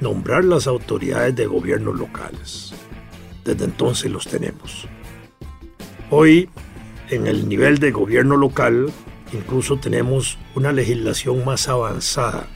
nombrar 0.00 0.44
las 0.44 0.66
autoridades 0.66 1.36
de 1.36 1.46
gobierno 1.46 1.92
locales. 1.92 2.72
Desde 3.44 3.64
entonces 3.64 4.10
los 4.10 4.26
tenemos. 4.26 4.86
Hoy, 6.10 6.48
en 7.08 7.26
el 7.26 7.48
nivel 7.48 7.78
de 7.78 7.90
gobierno 7.90 8.36
local, 8.36 8.92
incluso 9.32 9.78
tenemos 9.78 10.38
una 10.54 10.72
legislación 10.72 11.44
más 11.44 11.68
avanzada 11.68 12.46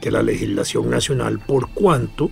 que 0.00 0.10
la 0.10 0.22
legislación 0.22 0.90
nacional 0.90 1.38
por 1.38 1.70
cuanto 1.70 2.30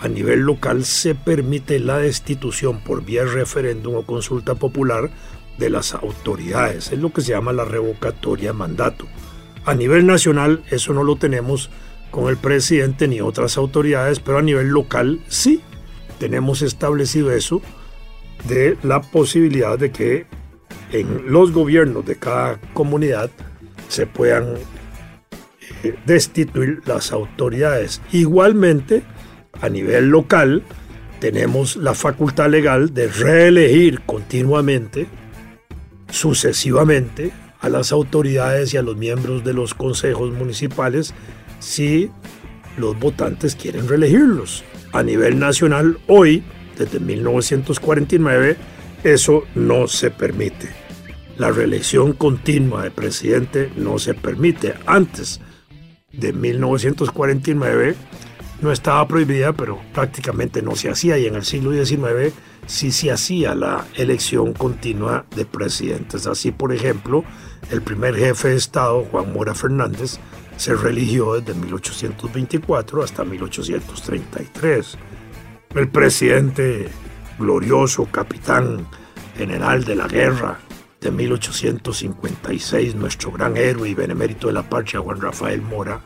a 0.00 0.08
nivel 0.08 0.40
local 0.40 0.84
se 0.84 1.14
permite 1.14 1.78
la 1.78 1.98
destitución 1.98 2.80
por 2.80 3.04
vía 3.04 3.24
referéndum 3.24 3.94
o 3.96 4.06
consulta 4.06 4.54
popular 4.54 5.10
de 5.58 5.70
las 5.70 5.94
autoridades. 5.94 6.92
Es 6.92 6.98
lo 6.98 7.12
que 7.12 7.22
se 7.22 7.32
llama 7.32 7.52
la 7.52 7.64
revocatoria 7.64 8.52
mandato. 8.52 9.06
A 9.64 9.74
nivel 9.74 10.06
nacional 10.06 10.62
eso 10.70 10.92
no 10.92 11.04
lo 11.04 11.16
tenemos 11.16 11.70
con 12.10 12.28
el 12.28 12.36
presidente 12.36 13.08
ni 13.08 13.20
otras 13.20 13.56
autoridades, 13.56 14.20
pero 14.20 14.38
a 14.38 14.42
nivel 14.42 14.68
local 14.68 15.20
sí 15.28 15.62
tenemos 16.18 16.62
establecido 16.62 17.32
eso 17.32 17.62
de 18.46 18.76
la 18.82 19.00
posibilidad 19.00 19.78
de 19.78 19.90
que 19.90 20.26
en 20.92 21.32
los 21.32 21.52
gobiernos 21.52 22.04
de 22.04 22.16
cada 22.16 22.60
comunidad 22.72 23.30
se 23.88 24.06
puedan 24.06 24.54
eh, 25.82 25.94
destituir 26.06 26.82
las 26.86 27.10
autoridades. 27.12 28.00
Igualmente, 28.12 29.02
a 29.60 29.68
nivel 29.68 30.08
local 30.08 30.62
tenemos 31.20 31.76
la 31.76 31.94
facultad 31.94 32.50
legal 32.50 32.92
de 32.92 33.08
reelegir 33.08 34.02
continuamente, 34.02 35.06
sucesivamente, 36.10 37.32
a 37.60 37.70
las 37.70 37.92
autoridades 37.92 38.74
y 38.74 38.76
a 38.76 38.82
los 38.82 38.96
miembros 38.96 39.42
de 39.42 39.54
los 39.54 39.72
consejos 39.72 40.32
municipales 40.32 41.14
si 41.60 42.10
los 42.76 42.98
votantes 42.98 43.56
quieren 43.56 43.88
reelegirlos. 43.88 44.64
A 44.92 45.02
nivel 45.02 45.38
nacional, 45.38 45.98
hoy, 46.08 46.44
desde 46.76 47.00
1949, 47.00 48.56
eso 49.02 49.44
no 49.54 49.88
se 49.88 50.10
permite. 50.10 50.68
La 51.38 51.50
reelección 51.50 52.12
continua 52.12 52.84
de 52.84 52.90
presidente 52.90 53.72
no 53.76 53.98
se 53.98 54.14
permite. 54.14 54.74
Antes 54.86 55.40
de 56.12 56.32
1949, 56.32 57.94
no 58.64 58.72
estaba 58.72 59.06
prohibida, 59.06 59.52
pero 59.52 59.78
prácticamente 59.92 60.62
no 60.62 60.74
se 60.74 60.88
hacía 60.88 61.18
y 61.18 61.26
en 61.26 61.34
el 61.34 61.44
siglo 61.44 61.72
XIX 61.72 62.32
sí 62.66 62.92
se 62.92 63.12
hacía 63.12 63.54
la 63.54 63.84
elección 63.94 64.54
continua 64.54 65.26
de 65.36 65.44
presidentes. 65.44 66.26
Así, 66.26 66.50
por 66.50 66.72
ejemplo, 66.72 67.24
el 67.70 67.82
primer 67.82 68.16
jefe 68.16 68.48
de 68.48 68.56
Estado, 68.56 69.04
Juan 69.10 69.34
Mora 69.34 69.54
Fernández, 69.54 70.18
se 70.56 70.74
religió 70.74 71.38
desde 71.38 71.52
1824 71.60 73.02
hasta 73.02 73.22
1833. 73.22 74.96
El 75.74 75.88
presidente 75.88 76.88
glorioso, 77.38 78.06
capitán 78.10 78.88
general 79.36 79.84
de 79.84 79.94
la 79.94 80.08
guerra 80.08 80.58
de 81.02 81.10
1856, 81.10 82.94
nuestro 82.94 83.30
gran 83.30 83.58
héroe 83.58 83.90
y 83.90 83.94
benemérito 83.94 84.46
de 84.46 84.54
la 84.54 84.62
patria, 84.62 85.00
Juan 85.00 85.20
Rafael 85.20 85.60
Mora, 85.60 86.00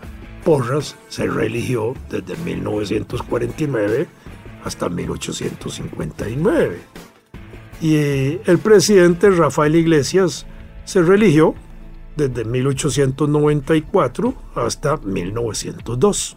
Porras 0.44 0.96
se 1.08 1.26
religió 1.26 1.94
desde 2.10 2.36
1949 2.44 4.06
hasta 4.64 4.88
1859. 4.88 6.78
Y 7.80 7.96
el 7.96 8.58
presidente 8.62 9.30
Rafael 9.30 9.76
Iglesias 9.76 10.46
se 10.84 11.02
religió 11.02 11.54
desde 12.16 12.44
1894 12.44 14.34
hasta 14.56 14.96
1902. 14.96 16.36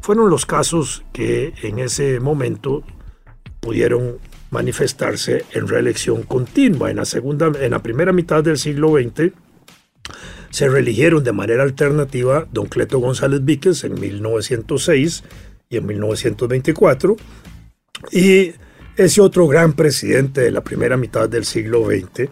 Fueron 0.00 0.28
los 0.30 0.46
casos 0.46 1.04
que 1.12 1.54
en 1.62 1.78
ese 1.78 2.18
momento 2.18 2.82
pudieron 3.60 4.18
manifestarse 4.50 5.44
en 5.52 5.68
reelección 5.68 6.24
continua. 6.24 6.90
En 6.90 6.96
la, 6.96 7.04
segunda, 7.04 7.52
en 7.60 7.70
la 7.70 7.82
primera 7.82 8.12
mitad 8.12 8.42
del 8.42 8.58
siglo 8.58 8.94
XX 8.94 9.32
se 10.52 10.68
reeligieron 10.68 11.24
de 11.24 11.32
manera 11.32 11.62
alternativa 11.62 12.46
don 12.52 12.66
Cleto 12.66 12.98
González 12.98 13.42
Víquez 13.42 13.84
en 13.84 13.98
1906 13.98 15.24
y 15.70 15.78
en 15.78 15.86
1924 15.86 17.16
y 18.10 18.52
ese 18.96 19.22
otro 19.22 19.48
gran 19.48 19.72
presidente 19.72 20.42
de 20.42 20.50
la 20.50 20.62
primera 20.62 20.98
mitad 20.98 21.26
del 21.26 21.46
siglo 21.46 21.86
XX, 21.86 22.28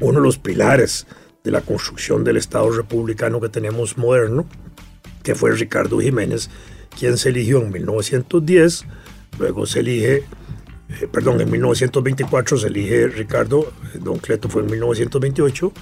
uno 0.00 0.18
de 0.18 0.24
los 0.24 0.36
pilares 0.36 1.06
de 1.42 1.50
la 1.50 1.62
construcción 1.62 2.24
del 2.24 2.36
Estado 2.36 2.70
republicano 2.70 3.40
que 3.40 3.48
tenemos 3.48 3.96
moderno, 3.96 4.46
que 5.22 5.34
fue 5.34 5.52
Ricardo 5.52 5.98
Jiménez, 5.98 6.50
quien 6.98 7.16
se 7.16 7.30
eligió 7.30 7.62
en 7.62 7.72
1910, 7.72 8.84
luego 9.38 9.64
se 9.64 9.80
elige 9.80 10.24
eh, 10.90 11.06
perdón, 11.10 11.40
en 11.40 11.50
1924 11.50 12.58
se 12.58 12.66
elige 12.66 13.06
Ricardo, 13.06 13.72
eh, 13.94 13.98
don 14.00 14.18
Cleto 14.18 14.48
fue 14.48 14.62
en 14.62 14.70
1928, 14.72 15.72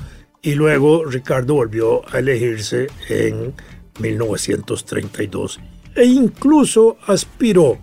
y 0.42 0.54
luego 0.54 1.04
Ricardo 1.04 1.54
volvió 1.54 2.02
a 2.12 2.18
elegirse 2.18 2.88
en 3.08 3.54
1932 4.00 5.60
e 5.94 6.04
incluso 6.04 6.96
aspiró 7.06 7.78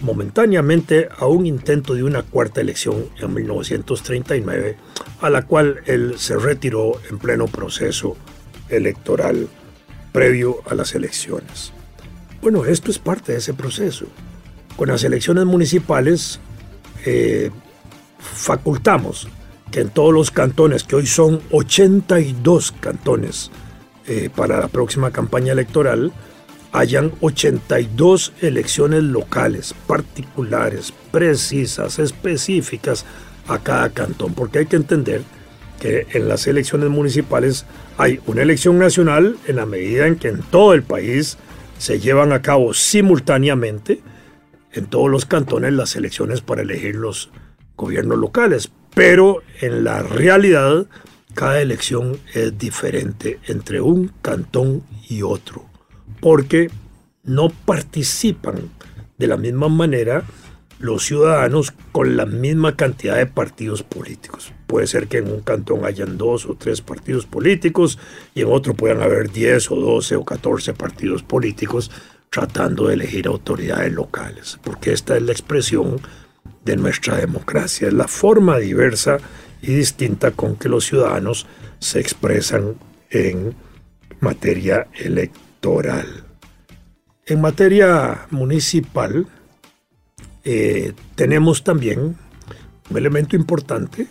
momentáneamente 0.00 1.08
a 1.16 1.26
un 1.26 1.46
intento 1.46 1.94
de 1.94 2.02
una 2.02 2.22
cuarta 2.22 2.60
elección 2.60 3.08
en 3.20 3.34
1939, 3.34 4.76
a 5.20 5.30
la 5.30 5.42
cual 5.42 5.82
él 5.86 6.14
se 6.18 6.36
retiró 6.36 7.00
en 7.10 7.18
pleno 7.18 7.46
proceso 7.46 8.16
electoral 8.68 9.48
previo 10.12 10.62
a 10.66 10.74
las 10.74 10.94
elecciones. 10.94 11.72
Bueno, 12.42 12.64
esto 12.64 12.90
es 12.90 12.98
parte 12.98 13.32
de 13.32 13.38
ese 13.38 13.54
proceso. 13.54 14.06
Con 14.76 14.88
las 14.88 15.04
elecciones 15.04 15.44
municipales 15.44 16.40
eh, 17.04 17.50
facultamos 18.18 19.28
que 19.70 19.80
en 19.80 19.90
todos 19.90 20.12
los 20.12 20.30
cantones, 20.30 20.84
que 20.84 20.96
hoy 20.96 21.06
son 21.06 21.40
82 21.50 22.72
cantones 22.80 23.50
eh, 24.06 24.30
para 24.34 24.60
la 24.60 24.68
próxima 24.68 25.10
campaña 25.10 25.52
electoral, 25.52 26.12
hayan 26.72 27.12
82 27.20 28.32
elecciones 28.40 29.02
locales, 29.04 29.74
particulares, 29.86 30.92
precisas, 31.12 31.98
específicas 31.98 33.04
a 33.46 33.58
cada 33.58 33.90
cantón, 33.90 34.34
porque 34.34 34.60
hay 34.60 34.66
que 34.66 34.76
entender 34.76 35.22
que 35.80 36.06
en 36.12 36.28
las 36.28 36.46
elecciones 36.46 36.90
municipales 36.90 37.66
hay 37.96 38.20
una 38.26 38.42
elección 38.42 38.78
nacional 38.78 39.36
en 39.46 39.56
la 39.56 39.66
medida 39.66 40.06
en 40.06 40.16
que 40.16 40.28
en 40.28 40.40
todo 40.42 40.74
el 40.74 40.82
país 40.82 41.36
se 41.78 42.00
llevan 42.00 42.32
a 42.32 42.42
cabo 42.42 42.74
simultáneamente 42.74 44.00
en 44.72 44.86
todos 44.86 45.10
los 45.10 45.26
cantones 45.26 45.72
las 45.72 45.94
elecciones 45.96 46.40
para 46.40 46.62
elegir 46.62 46.96
los 46.96 47.30
gobiernos 47.76 48.18
locales, 48.18 48.70
pero 48.94 49.42
en 49.60 49.84
la 49.84 50.02
realidad 50.02 50.86
cada 51.34 51.60
elección 51.60 52.16
es 52.32 52.56
diferente 52.56 53.40
entre 53.48 53.80
un 53.80 54.12
cantón 54.22 54.84
y 55.08 55.22
otro, 55.22 55.64
porque 56.20 56.70
no 57.24 57.48
participan 57.48 58.70
de 59.18 59.26
la 59.26 59.36
misma 59.36 59.68
manera 59.68 60.24
los 60.78 61.04
ciudadanos 61.04 61.72
con 61.92 62.16
la 62.16 62.26
misma 62.26 62.76
cantidad 62.76 63.16
de 63.16 63.26
partidos 63.26 63.82
políticos. 63.82 64.52
Puede 64.66 64.86
ser 64.86 65.06
que 65.08 65.18
en 65.18 65.30
un 65.30 65.40
cantón 65.40 65.84
hayan 65.84 66.18
dos 66.18 66.46
o 66.46 66.54
tres 66.54 66.80
partidos 66.80 67.26
políticos 67.26 67.98
y 68.34 68.42
en 68.42 68.48
otro 68.52 68.74
puedan 68.74 69.02
haber 69.02 69.30
10 69.30 69.70
o 69.70 69.76
12 69.76 70.16
o 70.16 70.24
14 70.24 70.74
partidos 70.74 71.22
políticos 71.22 71.90
tratando 72.30 72.88
de 72.88 72.94
elegir 72.94 73.28
autoridades 73.28 73.92
locales, 73.92 74.58
porque 74.62 74.92
esta 74.92 75.16
es 75.16 75.22
la 75.22 75.32
expresión 75.32 76.00
de 76.64 76.76
nuestra 76.76 77.16
democracia, 77.16 77.88
es 77.88 77.94
la 77.94 78.08
forma 78.08 78.58
diversa 78.58 79.18
y 79.62 79.74
distinta 79.74 80.30
con 80.30 80.56
que 80.56 80.68
los 80.68 80.86
ciudadanos 80.86 81.46
se 81.78 82.00
expresan 82.00 82.76
en 83.10 83.54
materia 84.20 84.88
electoral. 84.94 86.24
En 87.26 87.40
materia 87.40 88.26
municipal, 88.30 89.26
eh, 90.44 90.92
tenemos 91.14 91.64
también 91.64 92.16
un 92.90 92.96
elemento 92.96 93.36
importante 93.36 94.08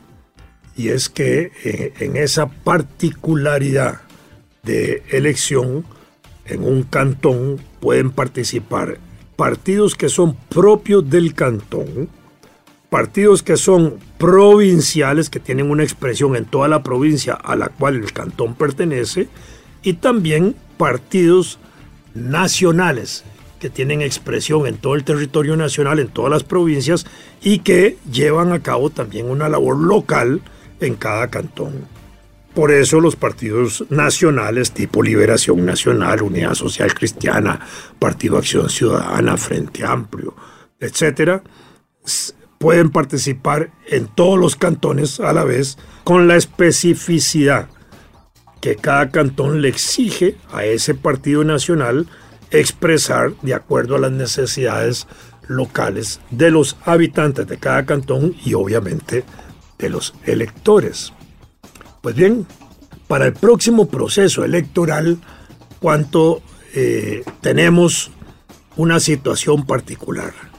y 0.75 0.89
es 0.89 1.09
que 1.09 1.51
eh, 1.63 1.93
en 1.99 2.15
esa 2.17 2.47
particularidad 2.47 4.01
de 4.63 5.03
elección 5.11 5.85
en 6.45 6.63
un 6.63 6.83
cantón 6.83 7.61
pueden 7.79 8.11
participar 8.11 8.97
partidos 9.35 9.95
que 9.95 10.09
son 10.09 10.35
propios 10.35 11.07
del 11.09 11.33
cantón, 11.33 12.09
partidos 12.93 13.41
que 13.41 13.57
son 13.57 13.97
provinciales, 14.19 15.31
que 15.31 15.39
tienen 15.39 15.71
una 15.71 15.81
expresión 15.81 16.35
en 16.35 16.45
toda 16.45 16.67
la 16.67 16.83
provincia 16.83 17.33
a 17.33 17.55
la 17.55 17.69
cual 17.69 17.95
el 17.95 18.13
cantón 18.13 18.53
pertenece, 18.53 19.29
y 19.81 19.93
también 19.93 20.55
partidos 20.77 21.57
nacionales, 22.13 23.23
que 23.59 23.71
tienen 23.71 24.03
expresión 24.03 24.67
en 24.67 24.77
todo 24.77 24.93
el 24.93 25.05
territorio 25.05 25.57
nacional, 25.57 25.97
en 25.97 26.09
todas 26.09 26.29
las 26.29 26.43
provincias, 26.43 27.07
y 27.41 27.59
que 27.59 27.97
llevan 28.11 28.51
a 28.51 28.61
cabo 28.61 28.91
también 28.91 29.27
una 29.27 29.49
labor 29.49 29.79
local 29.79 30.41
en 30.79 30.93
cada 30.93 31.29
cantón. 31.31 31.87
Por 32.53 32.69
eso 32.71 32.99
los 32.99 33.15
partidos 33.15 33.85
nacionales 33.89 34.71
tipo 34.71 35.01
Liberación 35.01 35.65
Nacional, 35.65 36.21
Unidad 36.21 36.53
Social 36.53 36.93
Cristiana, 36.93 37.59
Partido 37.97 38.37
Acción 38.37 38.69
Ciudadana, 38.69 39.35
Frente 39.37 39.83
Amplio, 39.83 40.35
etcétera, 40.79 41.41
pueden 42.63 42.91
participar 42.91 43.71
en 43.87 44.07
todos 44.07 44.39
los 44.39 44.55
cantones 44.55 45.19
a 45.19 45.33
la 45.33 45.43
vez 45.43 45.77
con 46.05 46.29
la 46.29 46.37
especificidad 46.37 47.67
que 48.61 48.77
cada 48.77 49.09
cantón 49.09 49.61
le 49.61 49.67
exige 49.67 50.37
a 50.49 50.63
ese 50.63 50.95
partido 50.95 51.43
nacional 51.43 52.07
expresar 52.51 53.33
de 53.41 53.53
acuerdo 53.53 53.97
a 53.97 53.99
las 53.99 54.13
necesidades 54.13 55.07
locales 55.45 56.21
de 56.31 56.51
los 56.51 56.77
habitantes 56.85 57.47
de 57.47 57.57
cada 57.57 57.85
cantón 57.85 58.33
y 58.45 58.53
obviamente 58.53 59.25
de 59.77 59.89
los 59.89 60.13
electores. 60.23 61.11
Pues 62.01 62.15
bien, 62.15 62.47
para 63.09 63.25
el 63.25 63.33
próximo 63.33 63.89
proceso 63.89 64.45
electoral, 64.45 65.17
cuanto 65.81 66.41
eh, 66.73 67.25
tenemos 67.41 68.09
una 68.77 69.01
situación 69.01 69.65
particular. 69.65 70.52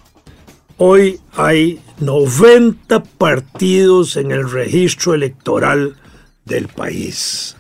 Hoy 0.77 1.21
hay 1.37 1.81
90 2.01 3.05
partidos 3.05 4.17
en 4.17 4.33
el 4.33 4.51
registro 4.51 5.15
electoral 5.15 5.95
del 6.45 6.67
país. 6.67 7.57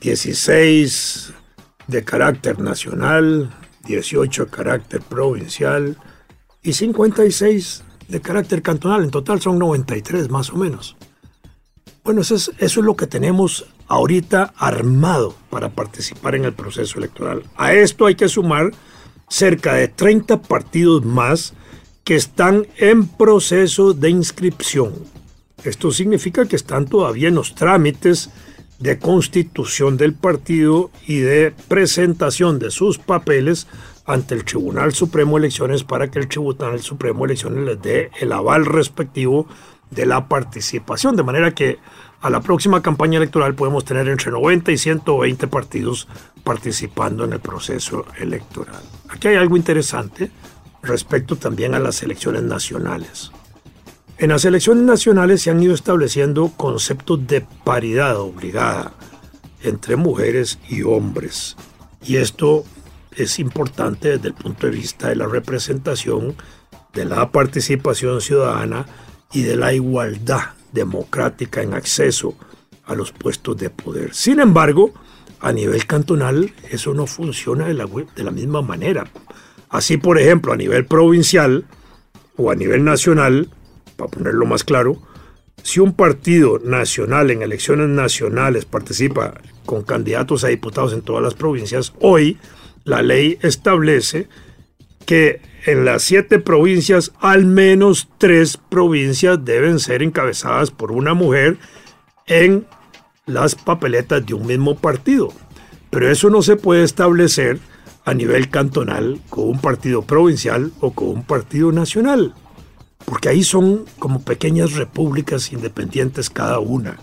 16 0.00 1.32
de 1.86 2.02
carácter 2.02 2.58
nacional, 2.58 3.54
18 3.84 4.46
de 4.46 4.50
carácter 4.50 5.02
provincial 5.02 5.96
y 6.64 6.72
56 6.72 7.84
de 8.08 8.20
carácter 8.20 8.60
cantonal. 8.60 9.04
En 9.04 9.12
total 9.12 9.40
son 9.40 9.60
93 9.60 10.28
más 10.28 10.50
o 10.50 10.56
menos. 10.56 10.96
Bueno, 12.02 12.22
eso 12.22 12.34
es, 12.34 12.76
lo 12.76 12.96
que 12.96 13.06
tenemos 13.06 13.66
ahorita 13.86 14.52
armado 14.56 15.36
para 15.48 15.68
participar 15.68 16.34
en 16.34 16.44
el 16.44 16.54
proceso 16.54 16.98
electoral. 16.98 17.44
A 17.54 17.72
esto 17.72 18.06
hay 18.06 18.16
que 18.16 18.28
sumar 18.28 18.72
cerca 19.28 19.74
de 19.74 19.86
30 19.86 20.42
partidos 20.42 21.04
más 21.04 21.54
que 22.04 22.16
están 22.16 22.66
en 22.78 23.06
proceso 23.06 23.94
de 23.94 24.10
inscripción. 24.10 24.92
Esto 25.64 25.92
significa 25.92 26.46
que 26.46 26.56
están 26.56 26.86
todavía 26.86 27.28
en 27.28 27.36
los 27.36 27.54
trámites 27.54 28.30
de 28.80 28.98
constitución 28.98 29.96
del 29.96 30.12
partido 30.12 30.90
y 31.06 31.18
de 31.18 31.54
presentación 31.68 32.58
de 32.58 32.72
sus 32.72 32.98
papeles 32.98 33.68
ante 34.04 34.34
el 34.34 34.44
Tribunal 34.44 34.92
Supremo 34.92 35.32
de 35.36 35.46
Elecciones 35.46 35.84
para 35.84 36.10
que 36.10 36.18
el 36.18 36.26
Tribunal 36.26 36.80
Supremo 36.80 37.20
de 37.20 37.26
Elecciones 37.26 37.64
les 37.64 37.80
dé 37.80 38.10
el 38.20 38.32
aval 38.32 38.66
respectivo 38.66 39.46
de 39.90 40.06
la 40.06 40.26
participación, 40.26 41.14
de 41.14 41.22
manera 41.22 41.54
que 41.54 41.78
a 42.22 42.30
la 42.30 42.40
próxima 42.40 42.82
campaña 42.82 43.18
electoral 43.18 43.54
podemos 43.54 43.84
tener 43.84 44.08
entre 44.08 44.32
90 44.32 44.72
y 44.72 44.78
120 44.78 45.46
partidos 45.46 46.08
participando 46.42 47.24
en 47.24 47.34
el 47.34 47.40
proceso 47.40 48.06
electoral. 48.18 48.82
Aquí 49.08 49.28
hay 49.28 49.36
algo 49.36 49.56
interesante 49.56 50.30
respecto 50.82 51.36
también 51.36 51.74
a 51.74 51.80
las 51.80 52.02
elecciones 52.02 52.42
nacionales. 52.42 53.30
En 54.18 54.30
las 54.30 54.44
elecciones 54.44 54.84
nacionales 54.84 55.42
se 55.42 55.50
han 55.50 55.62
ido 55.62 55.74
estableciendo 55.74 56.52
conceptos 56.56 57.26
de 57.26 57.40
paridad 57.64 58.18
obligada 58.18 58.92
entre 59.62 59.96
mujeres 59.96 60.58
y 60.68 60.82
hombres. 60.82 61.56
Y 62.04 62.16
esto 62.16 62.64
es 63.16 63.38
importante 63.38 64.10
desde 64.10 64.28
el 64.28 64.34
punto 64.34 64.66
de 64.66 64.72
vista 64.76 65.08
de 65.08 65.16
la 65.16 65.26
representación, 65.26 66.34
de 66.92 67.04
la 67.04 67.30
participación 67.30 68.20
ciudadana 68.20 68.86
y 69.32 69.42
de 69.42 69.56
la 69.56 69.72
igualdad 69.72 70.50
democrática 70.72 71.62
en 71.62 71.74
acceso 71.74 72.34
a 72.84 72.94
los 72.94 73.12
puestos 73.12 73.56
de 73.56 73.70
poder. 73.70 74.14
Sin 74.14 74.40
embargo, 74.40 74.92
a 75.40 75.52
nivel 75.52 75.86
cantonal 75.86 76.52
eso 76.70 76.94
no 76.94 77.06
funciona 77.06 77.66
de 77.66 77.74
la, 77.74 77.86
de 77.86 78.24
la 78.24 78.30
misma 78.30 78.62
manera. 78.62 79.06
Así, 79.72 79.96
por 79.96 80.20
ejemplo, 80.20 80.52
a 80.52 80.56
nivel 80.56 80.84
provincial 80.84 81.64
o 82.36 82.50
a 82.50 82.54
nivel 82.54 82.84
nacional, 82.84 83.48
para 83.96 84.10
ponerlo 84.10 84.44
más 84.44 84.64
claro, 84.64 85.00
si 85.62 85.80
un 85.80 85.94
partido 85.94 86.60
nacional 86.62 87.30
en 87.30 87.40
elecciones 87.40 87.88
nacionales 87.88 88.66
participa 88.66 89.32
con 89.64 89.82
candidatos 89.82 90.44
a 90.44 90.48
diputados 90.48 90.92
en 90.92 91.00
todas 91.00 91.22
las 91.22 91.34
provincias, 91.34 91.94
hoy 92.00 92.36
la 92.84 93.00
ley 93.00 93.38
establece 93.40 94.28
que 95.06 95.40
en 95.64 95.86
las 95.86 96.02
siete 96.02 96.38
provincias 96.38 97.12
al 97.20 97.46
menos 97.46 98.10
tres 98.18 98.58
provincias 98.58 99.42
deben 99.42 99.78
ser 99.78 100.02
encabezadas 100.02 100.70
por 100.70 100.92
una 100.92 101.14
mujer 101.14 101.56
en 102.26 102.66
las 103.24 103.54
papeletas 103.54 104.26
de 104.26 104.34
un 104.34 104.46
mismo 104.46 104.76
partido. 104.76 105.32
Pero 105.88 106.10
eso 106.10 106.28
no 106.28 106.42
se 106.42 106.56
puede 106.56 106.82
establecer 106.82 107.58
a 108.04 108.14
nivel 108.14 108.50
cantonal 108.50 109.20
con 109.28 109.48
un 109.48 109.60
partido 109.60 110.02
provincial 110.02 110.72
o 110.80 110.92
con 110.92 111.08
un 111.08 111.22
partido 111.24 111.72
nacional, 111.72 112.34
porque 113.04 113.28
ahí 113.28 113.44
son 113.44 113.84
como 113.98 114.22
pequeñas 114.22 114.72
repúblicas 114.72 115.52
independientes 115.52 116.30
cada 116.30 116.58
una. 116.58 116.98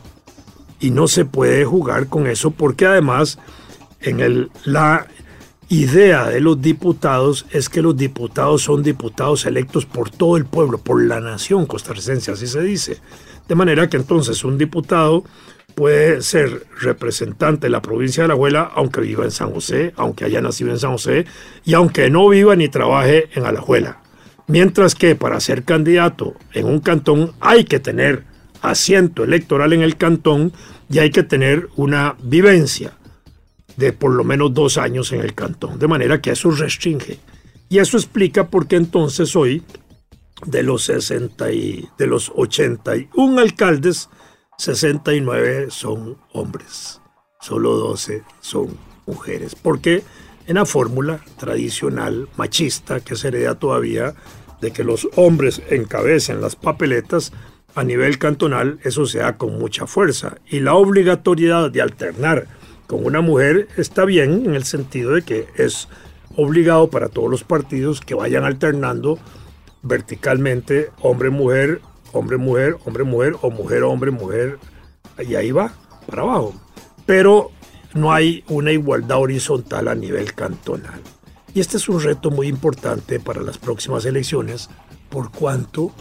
Y 0.80 0.92
no 0.92 1.08
se 1.08 1.26
puede 1.26 1.66
jugar 1.66 2.08
con 2.08 2.28
eso 2.28 2.52
porque 2.52 2.86
además 2.86 3.38
en 4.02 4.20
el, 4.22 4.52
la 4.64 5.08
idea 5.68 6.28
de 6.28 6.40
los 6.40 6.62
diputados 6.62 7.46
es 7.52 7.70
que 7.70 7.82
los 7.82 7.96
diputados 7.96 8.64
son 8.64 8.82
diputados 8.82 9.46
electos 9.46 9.86
por 9.86 10.10
todo 10.10 10.36
el 10.36 10.46
pueblo, 10.46 10.80
por 10.80 11.04
la 11.04 11.20
nación 11.20 11.66
costarricense, 11.66 12.32
así 12.32 12.48
se 12.48 12.62
dice. 12.62 13.00
De 13.48 13.56
manera 13.56 13.90
que 13.90 13.98
entonces 13.98 14.44
un 14.44 14.58
diputado 14.58 15.24
puede 15.80 16.22
ser 16.24 16.68
representante 16.82 17.68
de 17.68 17.70
la 17.70 17.82
provincia 17.82 18.22
de 18.24 18.28
La 18.28 18.34
Alajuela 18.34 18.70
aunque 18.76 19.00
viva 19.00 19.24
en 19.24 19.32
San 19.32 19.54
José, 19.54 19.94
aunque 19.96 20.26
haya 20.26 20.42
nacido 20.42 20.72
en 20.72 20.78
San 20.78 20.92
José 20.92 21.26
y 21.64 21.74
aunque 21.74 22.10
no 22.10 22.28
viva 22.28 22.54
ni 22.58 22.68
trabaje 22.68 23.30
en 23.34 23.46
Alajuela. 23.46 24.02
Mientras 24.48 24.94
que 24.94 25.16
para 25.16 25.40
ser 25.40 25.64
candidato 25.64 26.34
en 26.52 26.66
un 26.66 26.82
cantón 26.82 27.32
hay 27.40 27.64
que 27.64 27.80
tener 27.80 28.26
asiento 28.62 29.24
electoral 29.24 29.72
en 29.72 29.82
el 29.82 29.96
cantón 29.96 30.52
y 30.92 31.00
hay 31.00 31.12
que 31.12 31.24
tener 31.24 31.70
una 31.78 32.18
vivencia 32.22 32.98
de 33.78 33.94
por 33.94 34.12
lo 34.12 34.26
menos 34.26 34.54
dos 34.54 34.78
años 34.78 35.14
en 35.14 35.22
el 35.22 35.34
cantón. 35.34 35.80
De 35.80 35.88
manera 35.88 36.20
que 36.20 36.32
eso 36.32 36.52
restringe. 36.52 37.20
Y 37.70 37.78
eso 37.78 37.96
explica 37.96 38.50
por 38.50 38.68
qué 38.68 38.76
entonces 38.76 39.34
hoy, 39.34 39.64
de 40.46 40.62
los, 40.62 40.84
60 40.84 41.54
y, 41.54 41.88
de 41.98 42.08
los 42.08 42.34
81 42.36 43.40
alcaldes, 43.40 44.10
69 44.60 45.68
son 45.70 46.18
hombres, 46.34 47.00
solo 47.40 47.78
12 47.78 48.24
son 48.42 48.78
mujeres, 49.06 49.56
porque 49.56 50.04
en 50.48 50.56
la 50.56 50.66
fórmula 50.66 51.22
tradicional 51.38 52.28
machista 52.36 53.00
que 53.00 53.16
se 53.16 53.30
hereda 53.30 53.56
todavía 53.56 54.16
de 54.60 54.72
que 54.72 54.84
los 54.84 55.08
hombres 55.16 55.62
encabecen 55.70 56.42
las 56.42 56.58
papeletas, 56.58 57.32
a 57.74 57.86
nivel 57.86 58.18
cantonal 58.18 58.80
eso 58.84 59.06
se 59.06 59.20
da 59.20 59.38
con 59.38 59.58
mucha 59.58 59.88
fuerza. 59.88 60.36
Y 60.50 60.60
la 60.60 60.74
obligatoriedad 60.74 61.72
de 61.72 61.82
alternar 61.82 62.48
con 62.86 63.06
una 63.06 63.22
mujer 63.22 63.70
está 63.78 64.04
bien 64.04 64.46
en 64.46 64.56
el 64.56 64.66
sentido 64.66 65.14
de 65.14 65.22
que 65.22 65.48
es 65.56 65.88
obligado 66.36 66.90
para 66.90 67.08
todos 67.08 67.32
los 67.32 67.46
partidos 67.46 68.02
que 68.02 68.14
vayan 68.14 68.44
alternando 68.44 69.20
verticalmente 69.84 70.90
hombre-mujer, 71.00 71.80
hombre-mujer, 72.14 72.78
hombre-mujer 72.86 73.34
o 73.42 73.50
mujer-hombre, 73.52 74.12
mujer, 74.12 74.60
y 75.20 75.36
ahí 75.36 75.52
va, 75.52 75.74
para 76.08 76.24
abajo. 76.24 76.54
Pero 77.06 77.52
no 77.94 78.14
hay 78.14 78.44
una 78.48 78.72
igualdad 78.72 79.20
horizontal 79.20 79.88
a 79.88 79.96
nivel 79.96 80.34
cantonal. 80.34 81.02
Y 81.54 81.60
este 81.60 81.78
es 81.78 81.90
un 81.90 82.02
reto 82.02 82.30
muy 82.30 82.48
importante 82.48 83.20
para 83.20 83.42
las 83.42 83.58
próximas 83.58 84.06
elecciones, 84.06 84.70
por 85.10 85.32
cuanto 85.32 85.92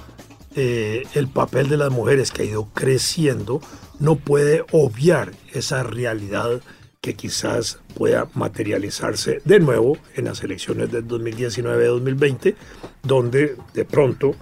eh, 0.54 1.04
el 1.14 1.28
papel 1.28 1.68
de 1.68 1.76
las 1.76 1.90
mujeres 1.90 2.30
que 2.30 2.42
ha 2.42 2.46
ido 2.46 2.68
creciendo 2.74 3.60
no 3.98 4.16
puede 4.16 4.64
obviar 4.72 5.32
esa 5.52 5.82
realidad 5.82 6.60
que 7.00 7.14
quizás 7.14 7.78
pueda 7.94 8.28
materializarse 8.34 9.40
de 9.44 9.60
nuevo 9.60 9.96
en 10.14 10.26
las 10.26 10.42
elecciones 10.42 10.90
del 10.90 11.06
2019-2020, 11.06 12.54
donde 13.02 13.56
de 13.72 13.84
pronto 13.84 14.34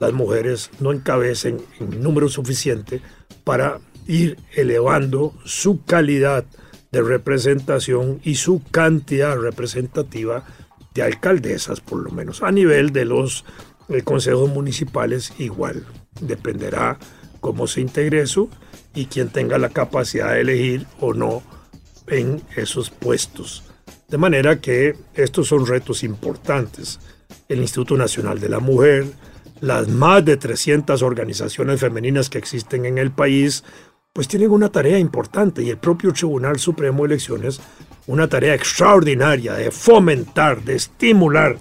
las 0.00 0.12
mujeres 0.12 0.70
no 0.80 0.92
encabecen 0.92 1.58
en 1.78 2.02
número 2.02 2.28
suficiente 2.28 3.00
para 3.44 3.78
ir 4.08 4.38
elevando 4.56 5.34
su 5.44 5.84
calidad 5.84 6.44
de 6.90 7.02
representación 7.02 8.20
y 8.24 8.34
su 8.34 8.62
cantidad 8.70 9.36
representativa 9.36 10.44
de 10.94 11.02
alcaldesas, 11.02 11.80
por 11.80 12.02
lo 12.02 12.10
menos 12.10 12.42
a 12.42 12.50
nivel 12.50 12.92
de 12.92 13.04
los 13.04 13.44
eh, 13.88 14.02
consejos 14.02 14.50
municipales 14.50 15.32
igual. 15.38 15.86
Dependerá 16.20 16.98
cómo 17.40 17.66
se 17.66 17.80
integre 17.80 18.22
eso 18.22 18.48
y 18.94 19.06
quien 19.06 19.28
tenga 19.28 19.58
la 19.58 19.68
capacidad 19.68 20.32
de 20.32 20.40
elegir 20.40 20.86
o 20.98 21.14
no 21.14 21.42
en 22.08 22.42
esos 22.56 22.90
puestos. 22.90 23.62
De 24.08 24.18
manera 24.18 24.60
que 24.60 24.96
estos 25.14 25.48
son 25.48 25.66
retos 25.66 26.02
importantes. 26.02 26.98
El 27.48 27.60
Instituto 27.60 27.96
Nacional 27.96 28.40
de 28.40 28.48
la 28.48 28.58
Mujer, 28.58 29.06
las 29.60 29.88
más 29.88 30.24
de 30.24 30.36
300 30.36 31.02
organizaciones 31.02 31.80
femeninas 31.80 32.30
que 32.30 32.38
existen 32.38 32.86
en 32.86 32.98
el 32.98 33.10
país, 33.10 33.64
pues 34.12 34.26
tienen 34.26 34.50
una 34.50 34.70
tarea 34.70 34.98
importante 34.98 35.62
y 35.62 35.70
el 35.70 35.78
propio 35.78 36.12
Tribunal 36.12 36.58
Supremo 36.58 37.02
de 37.02 37.14
Elecciones 37.14 37.60
una 38.06 38.28
tarea 38.28 38.54
extraordinaria 38.54 39.54
de 39.54 39.70
fomentar, 39.70 40.62
de 40.62 40.74
estimular 40.74 41.56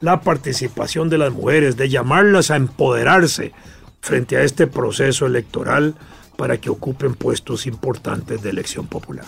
la 0.00 0.20
participación 0.20 1.08
de 1.08 1.18
las 1.18 1.32
mujeres, 1.32 1.76
de 1.76 1.88
llamarlas 1.88 2.50
a 2.50 2.56
empoderarse 2.56 3.52
frente 4.00 4.36
a 4.36 4.42
este 4.42 4.66
proceso 4.66 5.26
electoral 5.26 5.94
para 6.36 6.58
que 6.58 6.70
ocupen 6.70 7.14
puestos 7.14 7.66
importantes 7.66 8.42
de 8.42 8.50
elección 8.50 8.88
popular. 8.88 9.26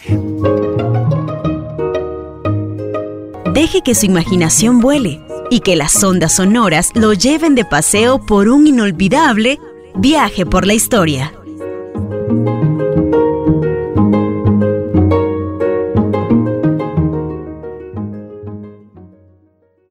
Deje 3.54 3.82
que 3.82 3.94
su 3.94 4.06
imaginación 4.06 4.80
vuele 4.80 5.20
y 5.48 5.60
que 5.60 5.76
las 5.76 6.02
ondas 6.02 6.34
sonoras 6.34 6.90
lo 6.94 7.12
lleven 7.12 7.54
de 7.54 7.64
paseo 7.64 8.18
por 8.18 8.48
un 8.48 8.66
inolvidable 8.66 9.60
viaje 9.94 10.44
por 10.44 10.66
la 10.66 10.74
historia. 10.74 11.32